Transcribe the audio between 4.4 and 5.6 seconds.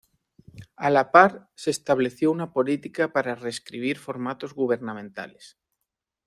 gubernamentales.